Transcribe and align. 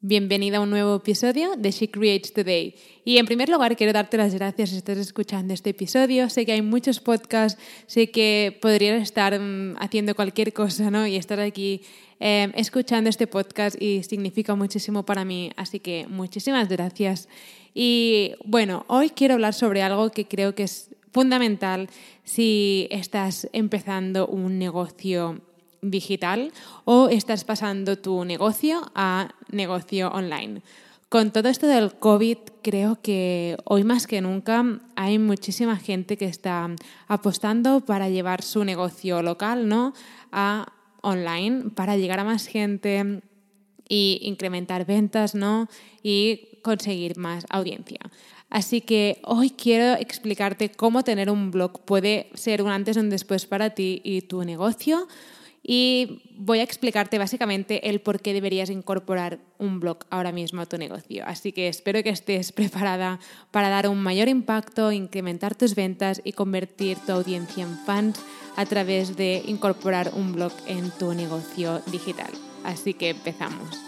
Bienvenida 0.00 0.58
a 0.58 0.60
un 0.60 0.70
nuevo 0.70 0.94
episodio 0.94 1.56
de 1.56 1.72
She 1.72 1.90
Creates 1.90 2.32
Today. 2.32 2.76
Y 3.04 3.18
en 3.18 3.26
primer 3.26 3.48
lugar 3.48 3.76
quiero 3.76 3.92
darte 3.92 4.16
las 4.16 4.32
gracias 4.32 4.70
si 4.70 4.76
estás 4.76 4.96
escuchando 4.96 5.52
este 5.52 5.70
episodio. 5.70 6.30
Sé 6.30 6.46
que 6.46 6.52
hay 6.52 6.62
muchos 6.62 7.00
podcasts, 7.00 7.60
sé 7.88 8.08
que 8.12 8.56
podrías 8.62 9.02
estar 9.02 9.36
mm, 9.36 9.74
haciendo 9.80 10.14
cualquier 10.14 10.52
cosa 10.52 10.92
¿no? 10.92 11.04
y 11.04 11.16
estar 11.16 11.40
aquí 11.40 11.82
em, 12.20 12.52
escuchando 12.54 13.10
este 13.10 13.26
podcast 13.26 13.74
y 13.82 14.04
significa 14.04 14.54
muchísimo 14.54 15.04
para 15.04 15.24
mí. 15.24 15.50
Así 15.56 15.80
que 15.80 16.06
muchísimas 16.08 16.68
gracias. 16.68 17.28
Y 17.74 18.34
bueno, 18.44 18.84
hoy 18.86 19.10
quiero 19.10 19.34
hablar 19.34 19.52
sobre 19.52 19.82
algo 19.82 20.12
que 20.12 20.28
creo 20.28 20.54
que 20.54 20.62
es 20.62 20.94
fundamental 21.10 21.90
si 22.22 22.86
estás 22.92 23.48
empezando 23.52 24.28
un 24.28 24.60
negocio 24.60 25.40
digital 25.82 26.52
o 26.84 27.08
estás 27.08 27.44
pasando 27.44 27.98
tu 27.98 28.24
negocio 28.24 28.92
a 28.94 29.34
negocio 29.50 30.08
online. 30.08 30.62
Con 31.08 31.32
todo 31.32 31.48
esto 31.48 31.66
del 31.66 31.94
COVID, 31.94 32.36
creo 32.60 33.00
que 33.00 33.56
hoy 33.64 33.82
más 33.82 34.06
que 34.06 34.20
nunca 34.20 34.62
hay 34.94 35.18
muchísima 35.18 35.76
gente 35.76 36.18
que 36.18 36.26
está 36.26 36.68
apostando 37.06 37.80
para 37.80 38.10
llevar 38.10 38.42
su 38.42 38.62
negocio 38.62 39.22
local 39.22 39.68
¿no? 39.68 39.94
a 40.32 40.70
online, 41.00 41.70
para 41.70 41.96
llegar 41.96 42.20
a 42.20 42.24
más 42.24 42.46
gente 42.46 43.22
y 43.88 44.20
incrementar 44.22 44.84
ventas 44.84 45.34
¿no? 45.34 45.68
y 46.02 46.60
conseguir 46.62 47.16
más 47.16 47.46
audiencia. 47.48 48.00
Así 48.50 48.82
que 48.82 49.20
hoy 49.24 49.48
quiero 49.48 49.94
explicarte 49.98 50.70
cómo 50.70 51.04
tener 51.04 51.30
un 51.30 51.50
blog 51.50 51.86
puede 51.86 52.30
ser 52.34 52.62
un 52.62 52.70
antes 52.70 52.98
y 52.98 53.00
un 53.00 53.08
después 53.08 53.46
para 53.46 53.70
ti 53.70 54.02
y 54.04 54.22
tu 54.22 54.44
negocio 54.44 55.08
y 55.62 56.22
voy 56.36 56.60
a 56.60 56.62
explicarte 56.62 57.18
básicamente 57.18 57.88
el 57.88 58.00
por 58.00 58.20
qué 58.20 58.32
deberías 58.32 58.70
incorporar 58.70 59.38
un 59.58 59.80
blog 59.80 59.98
ahora 60.10 60.32
mismo 60.32 60.62
a 60.62 60.66
tu 60.66 60.78
negocio. 60.78 61.24
Así 61.26 61.52
que 61.52 61.68
espero 61.68 62.02
que 62.02 62.10
estés 62.10 62.52
preparada 62.58 63.18
para 63.50 63.68
dar 63.68 63.88
un 63.88 64.02
mayor 64.02 64.28
impacto, 64.28 64.92
incrementar 64.92 65.54
tus 65.54 65.74
ventas 65.74 66.20
y 66.24 66.32
convertir 66.32 66.98
tu 66.98 67.12
audiencia 67.12 67.64
en 67.64 67.76
fans 67.84 68.20
a 68.56 68.66
través 68.66 69.16
de 69.16 69.42
incorporar 69.46 70.12
un 70.14 70.32
blog 70.32 70.52
en 70.66 70.90
tu 70.90 71.14
negocio 71.14 71.80
digital. 71.90 72.30
Así 72.64 72.94
que 72.94 73.10
empezamos. 73.10 73.87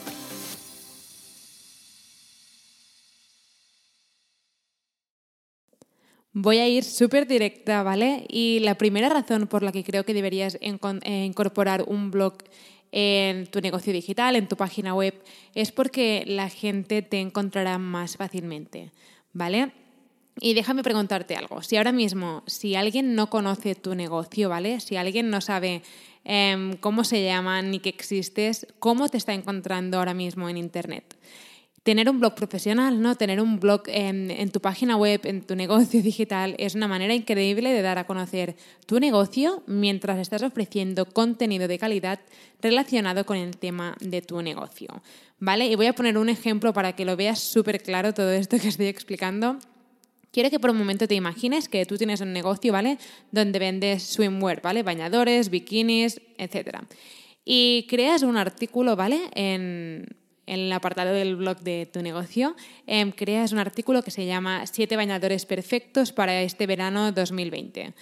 Voy 6.33 6.59
a 6.59 6.67
ir 6.67 6.85
súper 6.85 7.27
directa, 7.27 7.83
¿vale? 7.83 8.25
Y 8.29 8.59
la 8.59 8.75
primera 8.75 9.09
razón 9.09 9.47
por 9.47 9.63
la 9.63 9.73
que 9.73 9.83
creo 9.83 10.05
que 10.05 10.13
deberías 10.13 10.57
eh, 10.61 11.25
incorporar 11.25 11.83
un 11.87 12.09
blog 12.09 12.37
en 12.93 13.47
tu 13.47 13.59
negocio 13.59 13.91
digital, 13.91 14.35
en 14.37 14.47
tu 14.47 14.55
página 14.55 14.93
web, 14.93 15.13
es 15.55 15.71
porque 15.71 16.23
la 16.25 16.49
gente 16.49 17.01
te 17.01 17.19
encontrará 17.19 17.77
más 17.77 18.15
fácilmente, 18.15 18.91
¿vale? 19.33 19.73
Y 20.39 20.53
déjame 20.53 20.83
preguntarte 20.83 21.35
algo. 21.35 21.61
Si 21.61 21.75
ahora 21.75 21.91
mismo, 21.91 22.43
si 22.47 22.75
alguien 22.75 23.15
no 23.15 23.29
conoce 23.29 23.75
tu 23.75 23.95
negocio, 23.95 24.47
¿vale? 24.47 24.79
Si 24.79 24.95
alguien 24.95 25.29
no 25.29 25.41
sabe 25.41 25.81
em, 26.23 26.77
cómo 26.77 27.03
se 27.03 27.23
llama 27.23 27.61
ni 27.61 27.79
que 27.79 27.89
existes, 27.89 28.67
¿cómo 28.79 29.09
te 29.09 29.17
está 29.17 29.33
encontrando 29.33 29.97
ahora 29.97 30.13
mismo 30.13 30.47
en 30.47 30.57
Internet? 30.57 31.17
Tener 31.83 32.09
un 32.09 32.19
blog 32.19 32.35
profesional, 32.35 33.01
¿no? 33.01 33.15
Tener 33.15 33.41
un 33.41 33.59
blog 33.59 33.83
en, 33.87 34.51
tu 34.51 34.59
página 34.59 34.97
web, 34.97 35.21
en 35.23 35.41
tu 35.41 35.55
negocio 35.55 36.01
digital, 36.03 36.55
es 36.57 36.75
una 36.75 36.87
manera 36.87 37.13
increíble 37.13 37.73
de 37.73 37.81
dar 37.81 37.97
a 37.97 38.05
conocer 38.05 38.55
tu 38.85 38.99
negocio 38.99 39.63
mientras 39.65 40.19
estás 40.19 40.43
ofreciendo 40.43 41.05
contenido 41.05 41.67
de 41.67 41.79
calidad 41.79 42.19
relacionado 42.61 43.25
con 43.25 43.37
el 43.37 43.57
tema 43.57 43.95
de 43.99 44.21
tu 44.21 44.41
negocio. 44.41 45.01
¿Vale? 45.39 45.65
Y 45.65 45.75
voy 45.75 45.87
a 45.87 45.93
poner 45.93 46.19
un 46.19 46.29
ejemplo 46.29 46.71
para 46.71 46.95
que 46.95 47.03
lo 47.03 47.15
veas 47.15 47.39
súper 47.39 47.81
claro 47.81 48.13
todo 48.13 48.31
esto 48.31 48.59
que 48.59 48.67
estoy 48.67 48.85
explicando. 48.85 49.57
Quiero 50.31 50.51
que 50.51 50.59
por 50.59 50.69
un 50.69 50.77
momento 50.77 51.07
te 51.07 51.15
imagines 51.15 51.67
que 51.67 51.85
tú 51.87 51.97
tienes 51.97 52.21
un 52.21 52.31
negocio, 52.31 52.71
¿vale? 52.71 52.99
Donde 53.31 53.57
vendes 53.57 54.03
swimwear, 54.03 54.61
¿vale? 54.61 54.83
Bañadores, 54.83 55.49
bikinis, 55.49 56.21
etc. 56.37 56.77
Y 57.43 57.87
creas 57.89 58.21
un 58.21 58.37
artículo, 58.37 58.95
¿vale? 58.95 59.19
En, 59.33 60.05
en 60.47 60.59
el 60.59 60.71
apartado 60.71 61.13
del 61.13 61.35
blog 61.35 61.59
de 61.59 61.85
tu 61.85 62.01
negocio, 62.01 62.55
em, 62.87 63.11
creas 63.11 63.51
un 63.51 63.59
artículo 63.59 64.03
que 64.03 64.11
se 64.11 64.25
llama 64.25 64.65
Siete 64.67 64.95
bañadores 64.95 65.45
perfectos 65.45 66.11
para 66.11 66.41
este 66.41 66.67
verano 66.67 67.11
2020. 67.11 67.93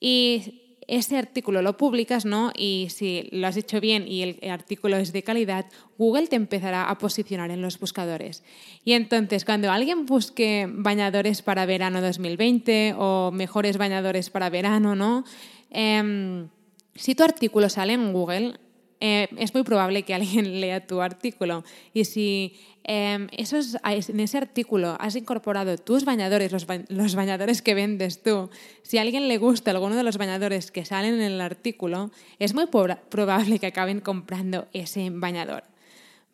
Y 0.00 0.60
ese 0.86 1.16
artículo 1.16 1.62
lo 1.62 1.76
publicas, 1.76 2.24
¿no? 2.24 2.52
Y 2.56 2.88
si 2.90 3.28
lo 3.32 3.46
has 3.46 3.56
hecho 3.56 3.80
bien 3.80 4.06
y 4.06 4.22
el 4.22 4.50
artículo 4.50 4.96
es 4.96 5.12
de 5.12 5.22
calidad, 5.22 5.66
Google 5.98 6.26
te 6.26 6.36
empezará 6.36 6.90
a 6.90 6.98
posicionar 6.98 7.50
en 7.50 7.62
los 7.62 7.78
buscadores. 7.78 8.42
Y 8.84 8.92
entonces, 8.92 9.44
cuando 9.44 9.70
alguien 9.70 10.06
busque 10.06 10.66
bañadores 10.68 11.42
para 11.42 11.66
verano 11.66 12.00
2020 12.00 12.94
o 12.98 13.30
mejores 13.32 13.78
bañadores 13.78 14.30
para 14.30 14.50
verano, 14.50 14.94
¿no? 14.94 15.24
Em, 15.70 16.48
si 16.94 17.14
tu 17.14 17.24
artículo 17.24 17.68
sale 17.68 17.94
en 17.94 18.12
Google, 18.12 18.58
eh, 19.06 19.28
es 19.36 19.52
muy 19.52 19.64
probable 19.64 20.02
que 20.04 20.14
alguien 20.14 20.60
lea 20.62 20.86
tu 20.86 21.02
artículo. 21.02 21.62
Y 21.92 22.06
si 22.06 22.54
em, 22.84 23.28
en 23.30 24.20
ese 24.20 24.38
artículo 24.38 24.96
has 24.98 25.14
incorporado 25.14 25.76
tus 25.76 26.06
bañadores, 26.06 26.50
los, 26.52 26.66
los, 26.88 27.14
bañadores 27.14 27.60
que 27.60 27.74
vendes 27.74 28.22
tú, 28.22 28.48
si 28.82 28.96
a 28.96 29.02
alguien 29.02 29.28
le 29.28 29.36
gusta 29.36 29.72
alguno 29.72 29.94
de 29.94 30.04
los 30.04 30.16
bañadores 30.16 30.70
que 30.70 30.86
salen 30.86 31.16
en 31.16 31.20
el 31.20 31.40
artículo, 31.42 32.12
es 32.38 32.54
muy 32.54 32.64
probable 32.66 33.58
que 33.58 33.66
acaben 33.66 34.00
comprando 34.00 34.68
ese 34.72 35.10
bañador. 35.10 35.73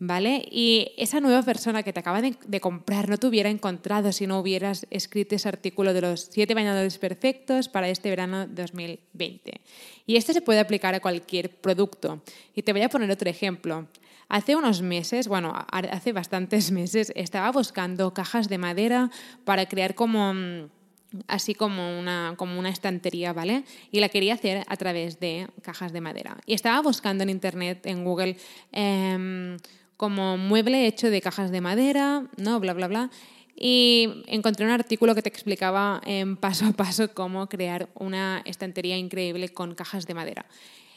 ¿Vale? 0.00 0.42
Y 0.50 0.92
esa 0.96 1.20
nueva 1.20 1.42
persona 1.42 1.82
que 1.82 1.92
te 1.92 2.00
acaba 2.00 2.22
de, 2.22 2.60
comprar 2.60 3.08
no 3.08 3.18
te 3.18 3.26
hubiera 3.26 3.50
encontrado 3.50 4.10
si 4.12 4.26
no 4.26 4.40
hubieras 4.40 4.86
escrito 4.90 5.34
ese 5.36 5.48
artículo 5.48 5.92
de 5.92 6.00
los 6.00 6.28
siete 6.32 6.54
bañadores 6.54 6.98
perfectos 6.98 7.68
para 7.68 7.88
este 7.88 8.08
verano 8.08 8.46
2020. 8.48 9.60
Y 10.06 10.16
esto 10.16 10.32
se 10.32 10.40
puede 10.40 10.58
aplicar 10.58 10.94
a 10.94 11.00
cualquier 11.00 11.50
producto. 11.50 12.22
Y 12.54 12.62
te 12.62 12.72
voy 12.72 12.82
a 12.82 12.88
poner 12.88 13.10
otro 13.10 13.28
ejemplo. 13.28 13.86
Hace 14.28 14.56
unos 14.56 14.80
meses, 14.80 15.28
bueno, 15.28 15.52
hace 15.70 16.12
bastantes 16.12 16.70
meses, 16.72 17.12
estaba 17.14 17.52
buscando 17.52 18.14
cajas 18.14 18.48
de 18.48 18.58
madera 18.58 19.10
para 19.44 19.66
crear 19.66 19.94
como 19.94 20.34
así 21.26 21.56
como 21.56 21.98
una, 21.98 22.34
como 22.36 22.58
una 22.58 22.70
estantería, 22.70 23.32
¿vale? 23.32 23.64
Y 23.90 23.98
la 23.98 24.08
quería 24.08 24.34
hacer 24.34 24.64
a 24.68 24.76
través 24.76 25.18
de 25.18 25.48
cajas 25.60 25.92
de 25.92 26.00
madera. 26.00 26.38
Y 26.46 26.54
estaba 26.54 26.80
buscando 26.80 27.24
en 27.24 27.30
internet, 27.30 27.84
en 27.86 28.04
Google, 28.04 28.36
em, 28.70 29.56
como 30.00 30.38
mueble 30.38 30.86
hecho 30.86 31.10
de 31.10 31.20
cajas 31.20 31.50
de 31.50 31.60
madera, 31.60 32.24
¿no? 32.38 32.58
Bla, 32.58 32.72
bla, 32.72 32.88
bla. 32.88 33.10
Y 33.54 34.08
encontré 34.28 34.64
un 34.64 34.72
artículo 34.72 35.14
que 35.14 35.20
te 35.20 35.28
explicaba 35.28 36.00
en 36.06 36.38
paso 36.38 36.64
a 36.64 36.72
paso 36.72 37.12
cómo 37.12 37.50
crear 37.50 37.90
una 37.92 38.40
estantería 38.46 38.96
increíble 38.96 39.50
con 39.50 39.74
cajas 39.74 40.06
de 40.06 40.14
madera. 40.14 40.46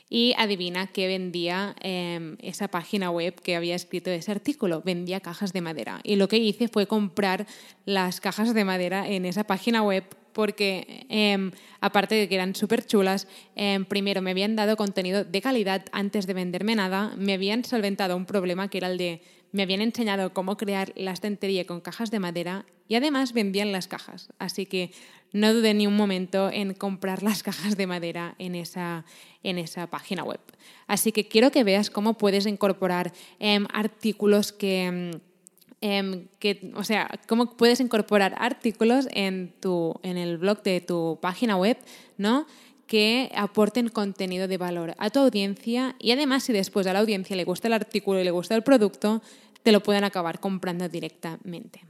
Y 0.10 0.34
adivina 0.38 0.88
qué 0.88 1.08
vendía 1.08 1.76
em, 1.82 2.38
esa 2.40 2.70
página 2.70 3.12
web 3.12 3.36
que 3.42 3.58
había 3.58 3.76
escrito 3.76 4.10
ese 4.10 4.32
artículo. 4.32 4.82
Vendía 4.86 5.20
cajas 5.20 5.52
de 5.52 5.60
madera. 5.60 6.00
Y 6.06 6.16
lo 6.16 6.30
que 6.30 6.38
hice 6.38 6.70
fue 6.70 6.88
comprar 6.88 7.46
las 7.84 8.22
cajas 8.22 8.54
de 8.54 8.64
madera 8.64 9.06
en 9.10 9.26
esa 9.26 9.44
página 9.44 9.84
web 9.84 10.06
porque 10.34 11.06
em, 11.10 11.52
aparte 11.80 12.16
de 12.16 12.28
que 12.28 12.36
eran 12.36 12.56
súper 12.56 12.86
chulas, 12.86 13.28
em, 13.56 13.86
primero 13.86 14.22
me 14.22 14.32
habían 14.32 14.56
dado 14.56 14.76
contenido 14.76 15.24
de 15.24 15.42
calidad 15.42 15.86
antes 15.92 16.28
de 16.28 16.34
venderme 16.34 16.76
nada, 16.76 17.14
me 17.18 17.34
habían 17.34 17.64
solventado 17.64 18.18
un 18.18 18.26
problema 18.26 18.68
que 18.70 18.80
era 18.80 18.88
el 18.88 18.98
de, 18.98 19.22
me 19.52 19.64
habían 19.64 19.82
enseñado 19.82 20.34
cómo 20.34 20.58
crear 20.58 20.92
la 20.96 21.12
estantería 21.12 21.66
con 21.66 21.80
cajas 21.80 22.12
de 22.12 22.20
madera 22.20 22.66
y 22.88 22.96
además 22.96 23.34
vendían 23.34 23.72
las 23.72 23.88
cajas. 23.88 24.30
Así 24.40 24.66
que 24.66 24.92
no 25.32 25.54
dudé 25.54 25.74
ni 25.74 25.88
un 25.88 25.96
momento 25.96 26.50
en 26.52 26.74
comprar 26.74 27.24
las 27.24 27.44
cajas 27.44 27.78
de 27.78 27.88
madera 27.88 28.36
en 28.40 28.56
esa, 28.56 29.06
en 29.44 29.58
esa 29.58 29.88
página 29.88 30.24
web. 30.24 30.40
Así 30.88 31.12
que 31.12 31.28
quiero 31.28 31.52
que 31.52 31.64
veas 31.64 31.90
cómo 31.90 32.18
puedes 32.18 32.46
incorporar 32.46 33.14
em, 33.40 33.66
artículos 33.74 34.52
que 34.52 35.20
em, 35.84 36.28
que, 36.40 36.72
o 36.76 36.86
sea, 36.86 37.20
cómo 37.28 37.58
puedes 37.58 37.82
incorporar 37.82 38.36
artículos 38.38 39.10
en, 39.12 39.54
tu, 39.60 40.00
en 40.02 40.18
el 40.18 40.38
blog 40.38 40.64
de 40.64 40.80
tu 40.80 41.20
página 41.22 41.58
web, 41.58 41.78
¿no? 42.18 42.48
que 42.88 43.30
aporten 43.36 43.90
contenido 43.90 44.48
de 44.48 44.58
valor 44.58 44.94
a 44.98 45.10
tu 45.10 45.20
audiencia 45.20 45.96
y 46.00 46.12
además 46.12 46.44
si 46.44 46.54
después 46.54 46.88
a 46.88 46.94
la 46.94 47.00
audiencia 47.00 47.36
le 47.36 47.44
gusta 47.44 47.68
el 47.68 47.74
artículo 47.74 48.22
y 48.22 48.24
le 48.24 48.32
gusta 48.32 48.56
el 48.56 48.64
producto, 48.64 49.22
te 49.62 49.74
lo 49.74 49.84
pueden 49.84 50.06
acabar 50.06 50.40
comprando 50.40 50.88
directamente. 50.88 51.82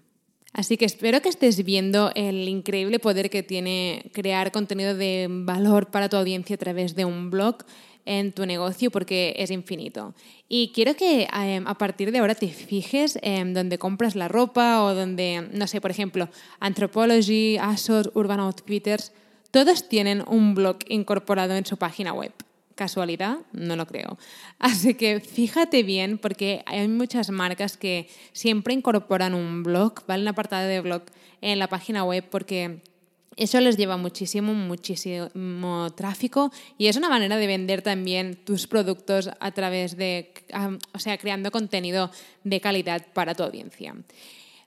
Así 0.53 0.77
que 0.77 0.85
espero 0.85 1.21
que 1.21 1.29
estés 1.29 1.63
viendo 1.63 2.11
el 2.15 2.47
increíble 2.47 2.99
poder 2.99 3.29
que 3.29 3.43
tiene 3.43 4.09
crear 4.13 4.51
contenido 4.51 4.95
de 4.95 5.27
valor 5.29 5.91
para 5.91 6.09
tu 6.09 6.17
audiencia 6.17 6.55
a 6.55 6.59
través 6.59 6.95
de 6.95 7.05
un 7.05 7.29
blog 7.29 7.57
en 8.05 8.31
tu 8.31 8.45
negocio 8.45 8.91
porque 8.91 9.33
es 9.37 9.51
infinito. 9.51 10.13
Y 10.49 10.71
quiero 10.73 10.95
que 10.95 11.27
em, 11.33 11.67
a 11.67 11.77
partir 11.77 12.11
de 12.11 12.19
ahora 12.19 12.35
te 12.35 12.47
fijes 12.49 13.17
en 13.21 13.53
donde 13.53 13.77
compras 13.77 14.15
la 14.15 14.27
ropa 14.27 14.83
o 14.83 14.93
donde, 14.93 15.47
no 15.51 15.67
sé, 15.67 15.81
por 15.81 15.91
ejemplo, 15.91 16.29
Anthropology, 16.59 17.57
ASOS, 17.57 18.11
Urban 18.13 18.39
Outfitters, 18.39 19.11
todos 19.51 19.87
tienen 19.87 20.23
un 20.27 20.55
blog 20.55 20.77
incorporado 20.87 21.55
en 21.55 21.65
su 21.65 21.77
página 21.77 22.13
web. 22.13 22.33
¿Casualidad? 22.75 23.37
No 23.51 23.75
lo 23.75 23.85
creo. 23.85 24.17
Así 24.59 24.95
que 24.95 25.19
fíjate 25.19 25.83
bien 25.83 26.17
porque 26.17 26.63
hay 26.65 26.87
muchas 26.87 27.29
marcas 27.29 27.77
que 27.77 28.09
siempre 28.31 28.73
incorporan 28.73 29.33
un 29.33 29.63
blog, 29.63 30.05
¿vale? 30.07 30.23
Un 30.23 30.29
apartado 30.29 30.67
de 30.67 30.81
blog 30.81 31.03
en 31.41 31.59
la 31.59 31.67
página 31.67 32.03
web 32.03 32.25
porque 32.29 32.81
eso 33.37 33.59
les 33.59 33.77
lleva 33.77 33.97
muchísimo, 33.97 34.53
muchísimo 34.53 35.91
tráfico 35.95 36.51
y 36.77 36.87
es 36.87 36.97
una 36.97 37.09
manera 37.09 37.37
de 37.37 37.47
vender 37.47 37.81
también 37.81 38.35
tus 38.35 38.67
productos 38.67 39.29
a 39.39 39.51
través 39.51 39.97
de, 39.97 40.33
o 40.93 40.99
sea, 40.99 41.17
creando 41.17 41.51
contenido 41.51 42.11
de 42.43 42.61
calidad 42.61 43.05
para 43.13 43.35
tu 43.35 43.43
audiencia. 43.43 43.95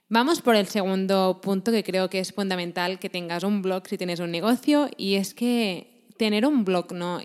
Vamos 0.09 0.41
por 0.41 0.55
el 0.55 0.67
segundo 0.67 1.41
punto 1.41 1.71
que 1.71 1.83
creo 1.83 2.09
que 2.09 2.19
es 2.19 2.31
fundamental 2.31 2.97
que 2.97 3.09
tengas 3.09 3.43
un 3.43 3.61
blog 3.61 3.87
si 3.87 3.97
tienes 3.97 4.19
un 4.21 4.31
negocio 4.31 4.89
y 4.95 5.15
es 5.15 5.33
que 5.33 6.05
tener 6.17 6.45
un 6.45 6.63
blog 6.63 6.93
¿no? 6.93 7.19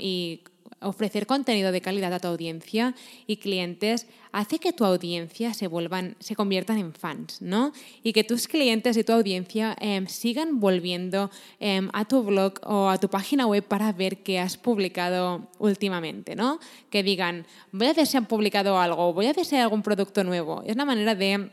Ofrecer 0.82 1.26
contenido 1.26 1.73
de 1.73 1.81
calidad 1.81 2.12
a 2.12 2.20
tu 2.20 2.29
audiencia 2.29 2.94
y 3.26 3.37
clientes 3.37 4.06
hace 4.32 4.58
que 4.58 4.73
tu 4.73 4.84
audiencia 4.84 5.55
se 5.55 5.67
vuelvan, 5.67 6.17
se 6.19 6.34
conviertan 6.34 6.79
en 6.79 6.93
fans, 6.94 7.43
¿no? 7.43 7.73
Y 8.02 8.12
que 8.12 8.25
tus 8.25 8.49
clientes 8.49 8.96
y 8.96 9.05
tu 9.05 9.12
audiencia 9.12 9.76
em, 9.81 10.06
sigan 10.06 10.61
volviendo 10.61 11.31
em, 11.61 11.90
a 11.93 12.06
tu 12.06 12.23
blog 12.23 12.55
o 12.64 12.88
a 12.88 12.99
tu 12.99 13.08
página 13.08 13.46
web 13.46 13.64
para 13.64 13.93
ver 13.93 14.23
qué 14.23 14.38
has 14.40 14.56
publicado 14.56 15.49
últimamente, 15.58 16.34
¿no? 16.34 16.58
Que 16.90 17.02
digan, 17.02 17.46
voy 17.73 17.88
a 17.88 17.93
ver 17.93 18.06
si 18.06 18.17
han 18.17 18.26
publicado 18.26 18.78
algo, 18.78 19.12
voy 19.12 19.26
a 19.26 19.32
ver 19.32 19.44
si 19.44 19.56
hay 19.56 19.62
algún 19.62 19.82
producto 19.82 20.25
nuevo. 20.25 20.62
Es 20.67 20.75
una 20.75 20.85
manera 20.85 21.14
de 21.14 21.50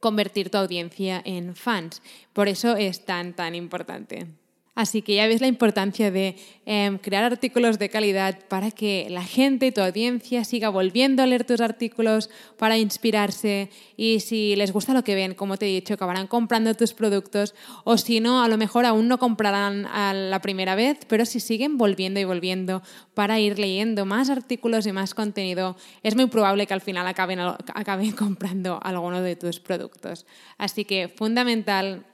convertir 0.00 0.50
tu 0.50 0.58
audiencia 0.58 1.20
en 1.24 1.56
fans. 1.56 2.02
Por 2.32 2.48
eso 2.48 2.76
es 2.76 3.04
tan, 3.04 3.34
tan 3.34 3.54
importante. 3.54 4.43
Así 4.74 5.02
que 5.02 5.14
ya 5.14 5.28
ves 5.28 5.40
la 5.40 5.46
importancia 5.46 6.10
de 6.10 6.36
em, 6.66 6.98
crear 6.98 7.22
artículos 7.22 7.78
de 7.78 7.88
calidad 7.90 8.40
para 8.48 8.72
que 8.72 9.06
la 9.08 9.22
gente, 9.22 9.70
tu 9.70 9.80
audiencia, 9.80 10.42
siga 10.44 10.68
volviendo 10.68 11.22
a 11.22 11.26
leer 11.26 11.44
tus 11.44 11.60
artículos 11.60 12.28
para 12.58 12.76
inspirarse 12.76 13.70
y 13.96 14.18
si 14.18 14.56
les 14.56 14.72
gusta 14.72 14.92
lo 14.92 15.04
que 15.04 15.14
ven, 15.14 15.34
como 15.34 15.58
te 15.58 15.66
he 15.66 15.68
dicho, 15.68 15.94
acabarán 15.94 16.26
comprando 16.26 16.74
tus 16.74 16.92
productos 16.92 17.54
o 17.84 17.96
si 17.98 18.18
no, 18.18 18.42
a 18.42 18.48
lo 18.48 18.58
mejor 18.58 18.84
aún 18.84 19.06
no 19.06 19.18
comprarán 19.18 19.86
a 19.86 20.12
la 20.12 20.40
primera 20.40 20.74
vez, 20.74 20.98
pero 21.06 21.24
si 21.24 21.38
siguen 21.38 21.78
volviendo 21.78 22.18
y 22.18 22.24
volviendo 22.24 22.82
para 23.14 23.38
ir 23.38 23.60
leyendo 23.60 24.06
más 24.06 24.28
artículos 24.28 24.88
y 24.88 24.92
más 24.92 25.14
contenido, 25.14 25.76
es 26.02 26.16
muy 26.16 26.26
probable 26.26 26.66
que 26.66 26.74
al 26.74 26.80
final 26.80 27.06
acaben, 27.06 27.38
acaben 27.38 28.10
comprando 28.16 28.80
alguno 28.82 29.22
de 29.22 29.36
tus 29.36 29.60
productos. 29.60 30.26
Así 30.58 30.84
que 30.84 31.06
fundamental 31.06 32.06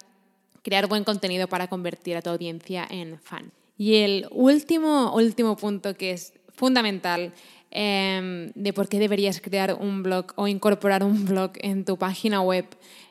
crear 0.63 0.87
buen 0.87 1.05
contenido 1.05 1.49
para 1.49 1.69
convertir 1.69 2.17
a 2.17 2.23
tu 2.23 2.31
audiencia 2.31 2.87
en 2.89 3.19
fan. 3.19 3.53
Y 3.79 3.97
el 3.97 4.27
último, 4.31 5.15
último 5.15 5.57
punto 5.57 5.95
que 5.95 6.11
es 6.13 6.35
fundamental 6.53 7.33
em, 7.71 8.53
de 8.55 8.73
por 8.75 8.89
qué 8.89 8.99
deberías 8.99 9.41
crear 9.41 9.79
un 9.81 10.03
blog 10.03 10.27
o 10.37 10.49
incorporar 10.49 11.03
un 11.03 11.25
blog 11.25 11.53
en 11.61 11.85
tu 11.85 11.97
página 11.97 12.43
web 12.43 12.67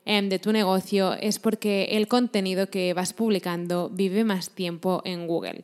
em, 0.06 0.30
de 0.30 0.38
tu 0.38 0.52
negocio 0.52 1.14
es 1.14 1.40
porque 1.40 1.86
el 1.92 2.08
contenido 2.08 2.70
que 2.70 2.94
vas 2.94 3.14
publicando 3.14 3.90
vive 3.90 4.24
más 4.24 4.52
tiempo 4.52 5.02
en 5.06 5.26
Google. 5.26 5.64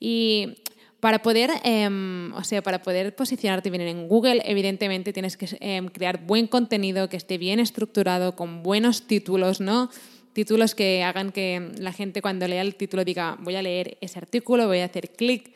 Y 0.00 0.56
para 0.98 1.22
poder, 1.22 1.50
em, 1.62 2.32
o 2.34 2.42
sea, 2.42 2.60
para 2.62 2.82
poder 2.82 3.14
posicionarte 3.14 3.70
bien 3.70 3.82
en 3.82 4.08
Google, 4.08 4.42
evidentemente 4.44 5.12
tienes 5.12 5.36
que 5.36 5.46
crear 5.92 6.26
buen 6.26 6.48
contenido 6.48 7.08
que 7.08 7.16
esté 7.16 7.38
bien 7.38 7.60
estructurado, 7.60 8.34
con 8.34 8.62
buenos 8.64 9.06
títulos, 9.06 9.60
¿no? 9.60 9.90
Títulos 10.32 10.74
que 10.74 11.02
hagan 11.02 11.32
que 11.32 11.72
la 11.78 11.92
gente 11.92 12.22
cuando 12.22 12.46
lea 12.46 12.62
el 12.62 12.74
título 12.74 13.04
diga, 13.04 13.36
voy 13.40 13.56
a 13.56 13.62
leer 13.62 13.98
ese 14.00 14.18
artículo, 14.18 14.66
voy 14.66 14.80
a 14.80 14.86
hacer 14.86 15.10
clic. 15.10 15.52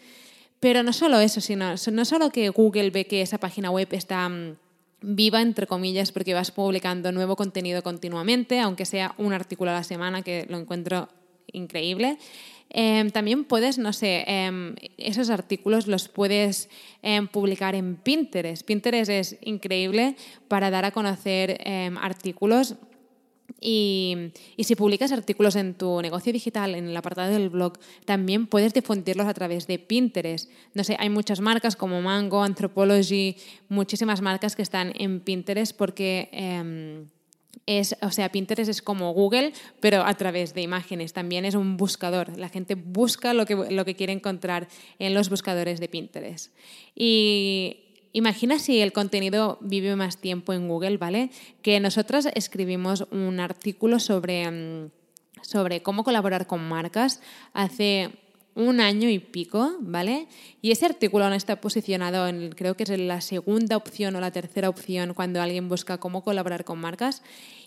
Pero 0.61 0.83
no 0.83 0.93
solo 0.93 1.21
eso, 1.21 1.41
sino 1.41 1.75
no 1.93 2.05
solo 2.05 2.31
que 2.31 2.49
Google 2.49 2.91
ve 2.91 3.07
que 3.07 3.23
esa 3.23 3.39
página 3.39 3.71
web 3.71 3.89
está 3.93 4.29
mm, 4.29 4.57
viva, 5.03 5.43
entre 5.43 5.67
comillas, 5.67 6.11
porque 6.11 6.35
vas 6.35 6.51
publicando 6.51 7.13
nuevo 7.13 7.37
contenido 7.37 7.83
continuamente, 7.83 8.61
aunque 8.61 8.87
sea 8.87 9.15
un 9.19 9.33
artículo 9.33 9.71
a 9.71 9.75
la 9.75 9.85
semana, 9.85 10.23
que 10.23 10.47
lo 10.49 10.59
encuentro 10.59 11.09
increíble. 11.53 12.19
Em, 12.71 13.11
también 13.11 13.45
puedes, 13.45 13.79
no 13.79 13.93
sé, 13.93 14.25
em, 14.27 14.75
esos 14.97 15.29
artículos 15.29 15.87
los 15.87 16.09
puedes 16.09 16.71
em, 17.03 17.29
publicar 17.29 17.75
en 17.75 17.97
Pinterest. 17.97 18.67
Pinterest 18.67 19.11
es 19.11 19.37
increíble 19.43 20.17
para 20.49 20.71
dar 20.71 20.87
a 20.87 20.91
conocer 20.91 21.61
artículos 22.01 22.77
y, 23.65 24.31
si 24.59 24.77
publicas 24.77 25.11
artículos 25.11 25.57
en 25.57 25.73
tu 25.73 26.03
negocio 26.03 26.33
digital, 26.35 26.75
en 26.75 26.89
el 26.89 26.97
apartado 26.97 27.33
del 27.33 27.49
blog, 27.49 27.79
también 28.05 28.47
puedes 28.47 28.75
difundirlos 28.75 29.27
a 29.27 29.33
través 29.33 29.67
de 29.67 29.79
Pinterest. 29.79 30.51
No 30.75 30.85
sé, 30.85 30.97
hay 30.99 31.09
muchas 31.09 31.41
marcas 31.41 31.75
como 31.75 32.03
Mango, 32.03 32.43
Anthropology, 32.43 33.37
muchísimas 33.71 34.21
marcas 34.21 34.55
que 34.55 34.61
están 34.61 34.93
en 34.97 35.21
Pinterest 35.21 35.75
porque 35.75 36.29
em, 36.33 37.07
es, 37.65 37.97
o 38.03 38.11
sea, 38.11 38.31
Pinterest 38.31 38.69
es 38.69 38.83
como 38.83 39.15
Google, 39.15 39.55
pero 39.81 40.03
a 40.05 40.13
través 40.13 40.53
de 40.53 40.61
imágenes. 40.61 41.15
También 41.15 41.47
es 41.47 41.55
un 41.55 41.79
buscador. 41.79 42.37
La 42.37 42.51
gente 42.51 42.75
busca 42.75 43.33
lo 43.33 43.47
que, 43.47 43.55
lo 43.55 43.85
que 43.87 43.97
quiere 43.97 44.13
encontrar 44.13 44.69
en 44.99 45.15
los 45.15 45.31
buscadores 45.31 45.81
de 45.81 45.89
Pinterest. 45.89 46.53
Y 46.95 47.85
Imagina 48.17 48.61
si 48.61 48.81
el 48.81 48.93
contenido 48.93 49.59
vive 49.61 49.97
más 49.97 50.19
tiempo 50.19 50.53
en 50.53 50.69
Google, 50.69 50.99
¿vale? 50.99 51.31
Que 51.63 51.81
nosotras 51.81 52.29
escribimos 52.37 53.09
un 53.11 53.41
artículo 53.41 53.99
sobre, 53.99 54.49
mm, 54.49 54.91
sobre 55.43 55.83
cómo 55.83 56.05
colaborar 56.05 56.47
con 56.47 56.63
marcas 56.63 57.21
hace 57.55 58.13
un 58.55 58.81
año 58.81 59.09
y 59.09 59.19
pico, 59.19 59.79
¿vale? 59.81 60.29
Y 60.63 60.71
ese 60.71 60.87
artículo 60.87 61.29
no 61.29 61.35
está 61.35 61.61
posicionado 61.61 62.29
en, 62.29 62.51
creo 62.53 62.77
que 62.77 62.85
es 62.85 62.91
en 62.91 63.09
la 63.09 63.21
segunda 63.21 63.77
opción 63.77 64.15
o 64.15 64.21
la 64.21 64.31
tercera 64.31 64.69
opción 64.69 65.13
cuando 65.15 65.43
alguien 65.43 65.69
busca 65.69 65.99
cómo 65.99 66.23
colaborar 66.23 66.65
con 66.65 66.79
marcas. 66.79 67.21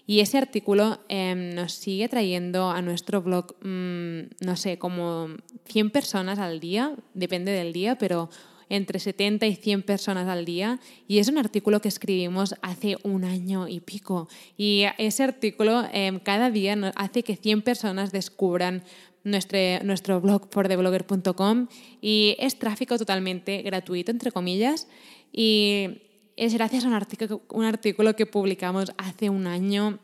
Y 0.06 0.22
ese 0.22 0.38
artículo 0.38 1.02
em, 1.10 1.56
nos 1.56 1.74
sigue 1.74 2.08
trayendo 2.08 2.72
a 2.72 2.82
nuestro 2.82 3.22
blog, 3.22 3.54
mm, 3.66 4.46
no 4.46 4.56
sé, 4.56 4.80
como 4.80 5.28
100 5.66 5.90
personas 5.90 6.40
al 6.40 6.62
día, 6.62 6.96
depende 7.14 7.52
del 7.52 7.74
día, 7.74 7.98
pero 7.98 8.30
entre 8.70 9.00
70 9.00 9.46
y 9.48 9.56
100 9.56 9.84
personas 9.84 10.28
al 10.28 10.46
día 10.46 10.80
y 11.08 11.20
es 11.20 11.28
un 11.28 11.38
artículo 11.38 11.82
que 11.82 11.88
escribimos 11.88 12.56
hace 12.62 12.98
un 13.04 13.24
año 13.24 13.68
y 13.68 13.80
pico. 13.80 14.28
Y 14.58 14.86
ese 14.98 15.24
artículo 15.24 15.84
em, 15.92 16.20
cada 16.20 16.52
día 16.52 16.76
hace 16.96 17.24
que 17.24 17.36
100 17.36 17.62
personas 17.62 18.12
descubran 18.12 18.84
nuestro, 19.24 19.60
nuestro 19.84 20.22
blog 20.22 20.50
por 20.50 20.68
theblogger.com 20.68 21.68
y 22.02 22.36
es 22.40 22.58
tráfico 22.58 22.98
totalmente 22.98 23.62
gratuito, 23.62 24.12
entre 24.12 24.32
comillas, 24.32 24.88
y 25.32 26.02
es 26.36 26.54
gracias 26.54 26.86
a 26.86 26.88
un 26.88 26.94
artículo, 26.94 27.42
un 27.50 27.66
artículo 27.66 28.16
que 28.16 28.26
publicamos 28.26 28.92
hace 28.98 29.30
un 29.30 29.48
año, 29.48 30.00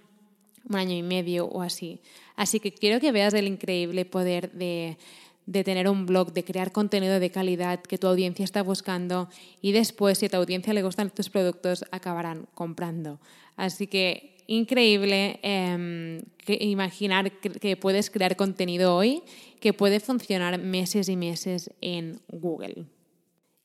un 0.69 0.75
año 0.75 0.95
y 0.95 1.03
medio 1.03 1.45
o 1.45 1.61
así. 1.61 1.99
Así 2.35 2.59
que 2.59 2.73
quiero 2.73 2.99
que 2.99 3.11
veas 3.11 3.33
el 3.33 3.47
increíble 3.47 4.05
poder 4.05 4.51
de 4.51 4.97
de 5.45 5.63
tener 5.63 5.89
un 5.89 6.05
blog, 6.05 6.33
de 6.33 6.43
crear 6.43 6.71
contenido 6.71 7.19
de 7.19 7.29
calidad 7.29 7.81
que 7.81 7.97
tu 7.97 8.07
audiencia 8.07 8.45
está 8.45 8.63
buscando 8.63 9.29
y 9.61 9.71
después, 9.71 10.17
si 10.17 10.27
a 10.27 10.29
tu 10.29 10.37
audiencia 10.37 10.73
le 10.73 10.83
gustan 10.83 11.09
tus 11.09 11.29
productos, 11.29 11.85
acabarán 11.91 12.47
comprando. 12.53 13.19
Así 13.55 13.87
que 13.87 14.33
increíble 14.47 15.39
em, 15.43 16.21
imaginar 16.47 17.31
que, 17.31 17.77
puedes 17.77 18.09
crear 18.09 18.35
contenido 18.35 18.95
hoy 18.95 19.23
que 19.59 19.73
puede 19.73 19.99
funcionar 19.99 20.59
meses 20.59 21.09
y 21.09 21.15
meses 21.15 21.71
en 21.81 22.19
Google. 22.27 22.85